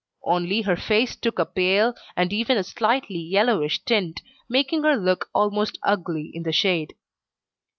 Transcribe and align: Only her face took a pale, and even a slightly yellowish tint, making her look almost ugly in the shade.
Only 0.23 0.63
her 0.63 0.75
face 0.77 1.15
took 1.15 1.37
a 1.37 1.45
pale, 1.45 1.93
and 2.17 2.33
even 2.33 2.57
a 2.57 2.63
slightly 2.63 3.19
yellowish 3.19 3.83
tint, 3.85 4.23
making 4.49 4.81
her 4.81 4.95
look 4.95 5.29
almost 5.31 5.77
ugly 5.83 6.31
in 6.33 6.41
the 6.41 6.51
shade. 6.51 6.95